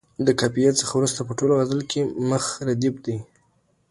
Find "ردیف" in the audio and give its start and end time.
2.67-2.95